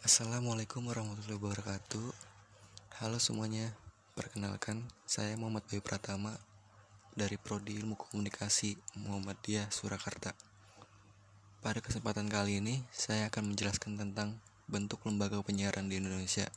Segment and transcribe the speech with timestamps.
[0.00, 2.08] Assalamualaikum warahmatullahi wabarakatuh.
[3.04, 3.76] Halo semuanya
[4.16, 6.40] Perkenalkan saya Muhammad Bayu Pratama
[7.12, 10.32] Dari Prodi Ilmu Komunikasi Muhammadiyah Surakarta.
[11.60, 14.40] Pada kesempatan kali ini Saya akan menjelaskan tentang
[14.72, 16.48] Bentuk lembaga penyiaran di Indonesia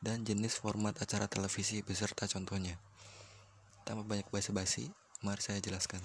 [0.00, 2.80] Dan jenis format acara televisi beserta contohnya.
[3.84, 4.88] Tanpa banyak basa-basi
[5.20, 6.00] Mari saya jelaskan.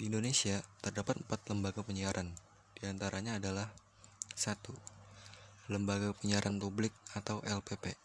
[0.00, 2.32] Di Indonesia terdapat empat lembaga penyiaran
[2.80, 3.68] Di antaranya adalah
[4.32, 4.93] satu
[5.64, 7.96] Lembaga Penyiaran Publik atau LPP.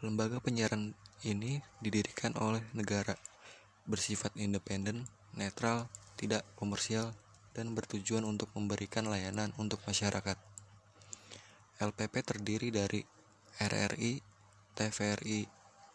[0.00, 3.12] Lembaga penyiaran ini didirikan oleh negara,
[3.84, 5.04] bersifat independen,
[5.36, 7.12] netral, tidak komersial,
[7.52, 10.40] dan bertujuan untuk memberikan layanan untuk masyarakat.
[11.76, 13.04] LPP terdiri dari
[13.60, 14.24] RRI,
[14.72, 15.44] TVRI,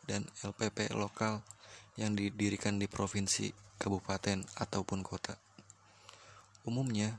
[0.05, 1.41] dan LPP lokal
[1.97, 3.49] yang didirikan di provinsi,
[3.81, 5.41] kabupaten, ataupun kota.
[6.69, 7.17] Umumnya,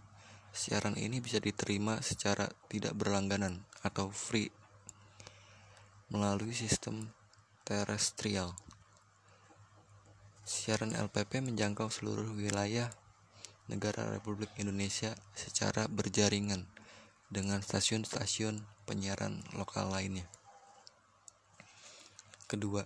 [0.56, 4.48] Siaran ini bisa diterima secara tidak berlangganan atau free
[6.08, 7.12] melalui sistem
[7.68, 8.56] terestrial.
[10.48, 12.88] Siaran LPP menjangkau seluruh wilayah
[13.68, 16.64] negara Republik Indonesia secara berjaringan
[17.28, 20.24] dengan stasiun-stasiun penyiaran lokal lainnya.
[22.48, 22.80] Kedua,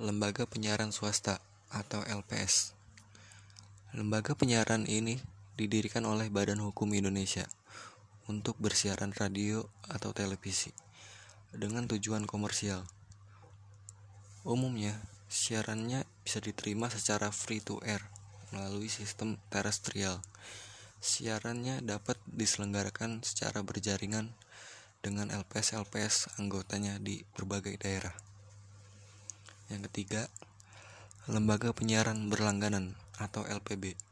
[0.00, 1.36] lembaga penyiaran swasta
[1.68, 2.72] atau LPS.
[3.92, 5.20] Lembaga penyiaran ini
[5.62, 7.46] didirikan oleh Badan Hukum Indonesia
[8.26, 10.74] untuk bersiaran radio atau televisi
[11.54, 12.82] dengan tujuan komersial.
[14.42, 14.98] Umumnya,
[15.30, 18.02] siarannya bisa diterima secara free to air
[18.50, 20.18] melalui sistem terestrial.
[20.98, 24.34] Siarannya dapat diselenggarakan secara berjaringan
[24.98, 28.14] dengan LPS-LPS anggotanya di berbagai daerah.
[29.70, 30.26] Yang ketiga,
[31.30, 34.11] lembaga penyiaran berlangganan atau LPB.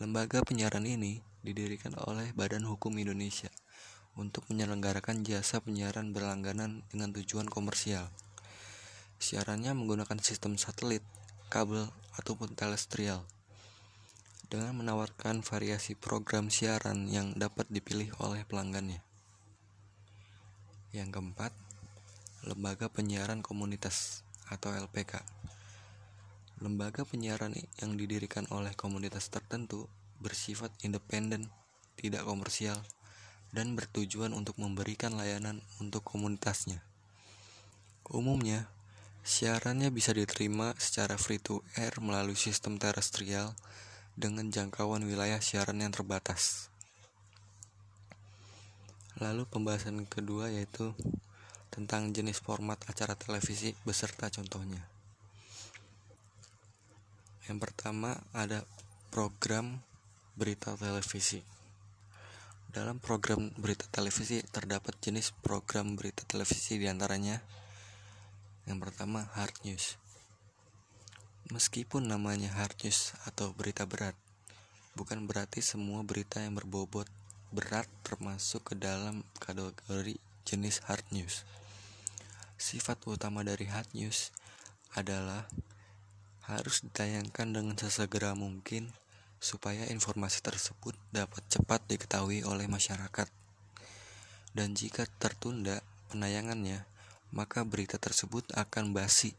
[0.00, 3.52] Lembaga penyiaran ini didirikan oleh Badan Hukum Indonesia
[4.16, 8.08] untuk menyelenggarakan jasa penyiaran berlangganan dengan tujuan komersial.
[9.20, 11.04] Siarannya menggunakan sistem satelit,
[11.52, 13.28] kabel, ataupun terestrial
[14.48, 19.04] dengan menawarkan variasi program siaran yang dapat dipilih oleh pelanggannya.
[20.96, 21.52] Yang keempat,
[22.48, 25.20] Lembaga Penyiaran Komunitas atau LPK
[26.62, 29.90] Lembaga penyiaran yang didirikan oleh komunitas tertentu
[30.22, 31.50] bersifat independen,
[31.98, 32.78] tidak komersial,
[33.50, 36.78] dan bertujuan untuk memberikan layanan untuk komunitasnya.
[38.06, 38.70] Umumnya,
[39.26, 43.58] siarannya bisa diterima secara free to air melalui sistem terestrial
[44.14, 46.70] dengan jangkauan wilayah siaran yang terbatas.
[49.18, 50.94] Lalu pembahasan kedua yaitu
[51.74, 54.91] tentang jenis format acara televisi beserta contohnya.
[57.50, 58.62] Yang pertama ada
[59.10, 59.82] program
[60.38, 61.42] berita televisi.
[62.70, 67.42] Dalam program berita televisi terdapat jenis program berita televisi di antaranya
[68.70, 69.98] yang pertama hard news.
[71.50, 74.14] Meskipun namanya hard news atau berita berat,
[74.94, 77.10] bukan berarti semua berita yang berbobot
[77.52, 80.16] berat termasuk ke dalam kategori
[80.46, 81.44] jenis hard news.
[82.56, 84.30] Sifat utama dari hard news
[84.94, 85.50] adalah
[86.46, 88.90] harus ditayangkan dengan sesegera mungkin
[89.42, 93.26] supaya informasi tersebut dapat cepat diketahui oleh masyarakat.
[94.54, 95.82] Dan jika tertunda
[96.12, 96.86] penayangannya,
[97.32, 99.34] maka berita tersebut akan basi.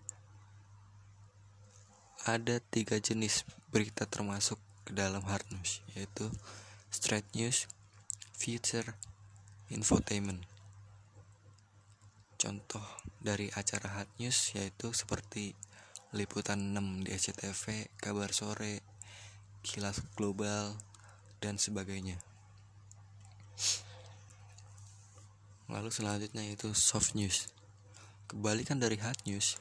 [2.27, 6.27] Ada tiga jenis berita termasuk ke dalam hard news, yaitu
[6.91, 7.67] straight news,
[8.35, 8.95] feature,
[9.71, 10.43] infotainment.
[12.35, 12.83] Contoh
[13.23, 15.55] dari acara hard news yaitu seperti
[16.13, 18.85] liputan 6 di SCTV, kabar sore,
[19.65, 20.77] kilas global,
[21.41, 22.21] dan sebagainya.
[25.73, 27.49] Lalu selanjutnya itu soft news.
[28.29, 29.57] Kebalikan dari hard news,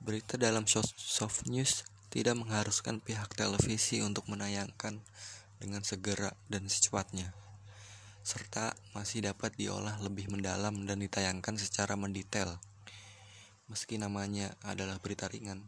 [0.00, 5.04] berita dalam soft news tidak mengharuskan pihak televisi untuk menayangkan
[5.60, 7.36] dengan segera dan secepatnya,
[8.24, 12.56] serta masih dapat diolah lebih mendalam dan ditayangkan secara mendetail.
[13.64, 15.64] Meski namanya adalah berita ringan,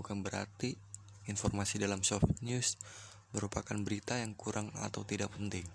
[0.00, 0.72] bukan berarti
[1.28, 2.80] informasi dalam soft news
[3.36, 5.68] merupakan berita yang kurang atau tidak penting.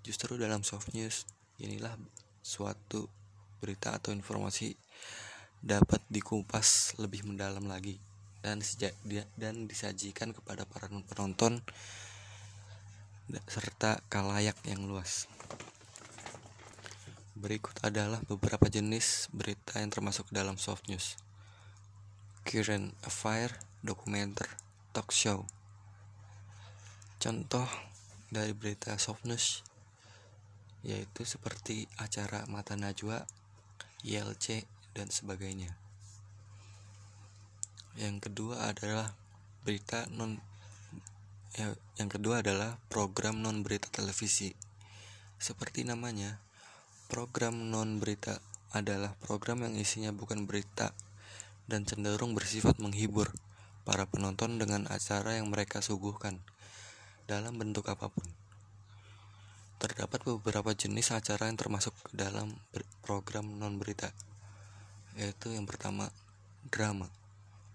[0.00, 1.28] Justru dalam soft news,
[1.60, 1.92] inilah
[2.40, 3.06] suatu
[3.60, 4.74] berita atau informasi
[5.64, 7.96] dapat dikupas lebih mendalam lagi
[8.44, 8.60] dan
[9.40, 11.64] dan disajikan kepada para penonton
[13.48, 15.24] serta kalayak yang luas.
[17.32, 21.16] Berikut adalah beberapa jenis berita yang termasuk dalam soft news.
[22.44, 24.46] Current affair, dokumenter,
[24.92, 25.48] talk show.
[27.16, 27.66] Contoh
[28.28, 29.64] dari berita soft news
[30.84, 33.24] yaitu seperti acara Mata Najwa,
[34.04, 35.72] YLC, dan sebagainya.
[37.96, 39.16] Yang kedua adalah
[39.64, 40.36] berita non
[41.56, 44.52] ya, yang kedua adalah program non berita televisi.
[45.40, 46.36] Seperti namanya,
[47.08, 48.44] program non berita
[48.76, 50.92] adalah program yang isinya bukan berita
[51.64, 53.32] dan cenderung bersifat menghibur
[53.84, 56.40] para penonton dengan acara yang mereka suguhkan
[57.24, 58.24] dalam bentuk apa pun.
[59.80, 62.56] Terdapat beberapa jenis acara yang termasuk dalam
[63.04, 64.12] program non berita,
[65.16, 66.08] yaitu yang pertama
[66.72, 67.08] drama.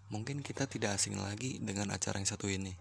[0.09, 2.73] Mungkin kita tidak asing lagi dengan acara yang satu ini,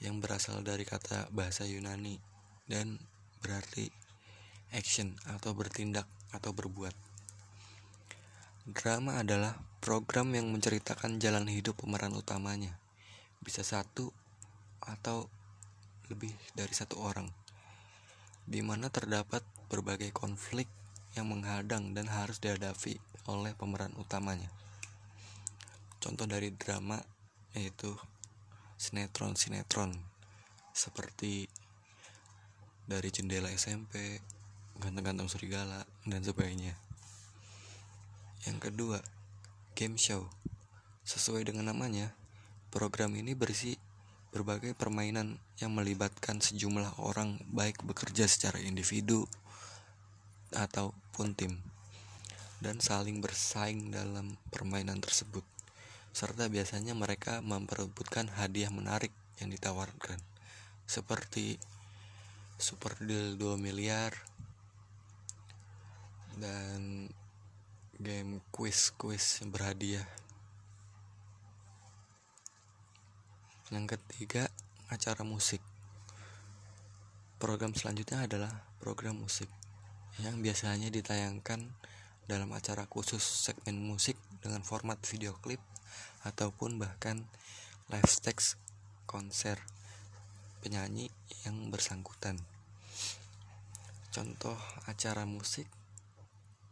[0.00, 2.16] yang berasal dari kata bahasa Yunani
[2.64, 2.96] dan
[3.44, 3.92] berarti
[4.72, 7.07] action atau bertindak atau berbuat.
[8.68, 12.76] Drama adalah program yang menceritakan jalan hidup pemeran utamanya,
[13.40, 14.12] bisa satu
[14.84, 15.24] atau
[16.12, 17.32] lebih dari satu orang,
[18.44, 19.40] di mana terdapat
[19.72, 20.68] berbagai konflik
[21.16, 24.52] yang menghadang dan harus dihadapi oleh pemeran utamanya.
[25.96, 27.00] Contoh dari drama
[27.56, 27.96] yaitu
[28.76, 29.96] sinetron-sinetron
[30.76, 31.48] seperti
[32.84, 34.20] dari jendela SMP,
[34.76, 36.76] ganteng-ganteng serigala, dan sebagainya.
[38.48, 39.04] Yang kedua,
[39.76, 40.24] game show.
[41.04, 42.16] Sesuai dengan namanya,
[42.72, 43.76] program ini berisi
[44.32, 49.28] berbagai permainan yang melibatkan sejumlah orang baik bekerja secara individu
[50.56, 51.60] ataupun tim
[52.64, 55.44] dan saling bersaing dalam permainan tersebut
[56.12, 60.18] serta biasanya mereka memperebutkan hadiah menarik yang ditawarkan
[60.88, 61.60] seperti
[62.58, 64.10] super deal 2 miliar
[66.40, 67.06] dan
[67.98, 70.06] game quiz-quiz berhadiah
[73.68, 74.48] Yang ketiga,
[74.88, 75.60] acara musik.
[77.36, 79.52] Program selanjutnya adalah program musik
[80.24, 81.68] yang biasanya ditayangkan
[82.24, 85.60] dalam acara khusus segmen musik dengan format video klip
[86.24, 87.28] ataupun bahkan
[87.92, 88.56] live text
[89.04, 89.60] konser
[90.64, 91.12] penyanyi
[91.44, 92.40] yang bersangkutan.
[94.08, 94.56] Contoh
[94.88, 95.68] acara musik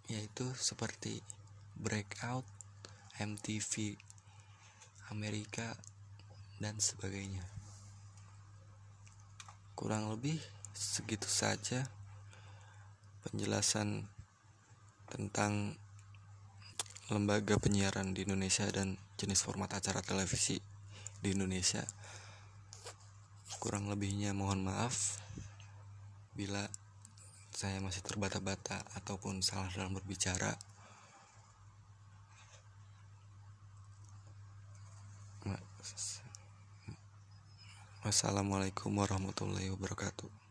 [0.07, 1.23] yaitu seperti
[1.77, 2.47] Breakout,
[3.21, 3.99] MTV
[5.13, 5.77] Amerika,
[6.57, 7.45] dan sebagainya.
[9.77, 10.41] Kurang lebih
[10.73, 11.85] segitu saja
[13.29, 14.09] penjelasan
[15.13, 15.77] tentang
[17.13, 20.59] lembaga penyiaran di Indonesia dan jenis format acara televisi
[21.21, 21.85] di Indonesia.
[23.63, 25.21] Kurang lebihnya mohon maaf
[26.35, 26.67] bila
[27.57, 30.53] saya masih terbata-bata ataupun salah dalam berbicara.
[38.05, 40.46] Wassalamualaikum warahmatullahi wabarakatuh.